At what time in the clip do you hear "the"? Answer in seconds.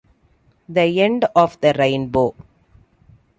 0.67-0.99, 1.61-1.75